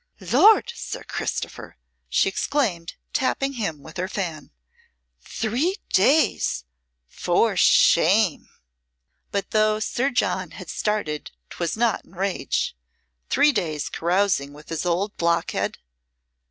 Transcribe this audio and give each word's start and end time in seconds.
"Lord, 0.19 0.71
Sir 0.75 1.03
Christopher," 1.03 1.77
she 2.09 2.27
exclaimed, 2.27 2.95
tapping 3.13 3.53
him 3.53 3.83
with 3.83 3.97
her 3.97 4.07
fan. 4.07 4.49
"Three 5.19 5.75
days! 5.93 6.65
For 7.07 7.55
shame!" 7.55 8.49
But 9.29 9.51
though 9.51 9.79
Sir 9.79 10.09
John 10.09 10.53
had 10.57 10.71
started 10.71 11.29
'twas 11.51 11.77
not 11.77 12.03
in 12.03 12.13
rage. 12.15 12.75
Three 13.29 13.51
days 13.51 13.89
carousing 13.89 14.53
with 14.53 14.69
this 14.69 14.87
old 14.87 15.15
blockhead! 15.17 15.77